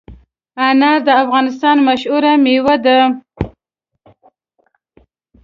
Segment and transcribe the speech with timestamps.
[0.67, 2.99] انار د افغانستان مشهور مېوه ده.